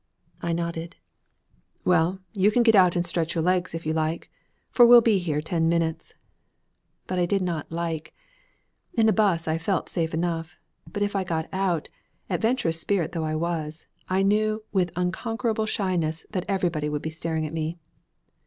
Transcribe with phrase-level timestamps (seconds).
[0.41, 0.95] I nodded.
[1.85, 4.31] 'Well, you can get out and stretch your legs if you like,
[4.71, 6.15] for we'll be here ten minutes.'
[7.05, 8.11] But I did not 'like.'
[8.95, 10.59] In the 'bus I felt safe enough;
[10.91, 11.87] but if I got out
[12.31, 17.45] adventurous spirit though I was I knew with unconquerable shyness that everybody would be staring
[17.45, 17.77] at me.